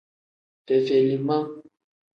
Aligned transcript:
Fefelima. 0.65 1.37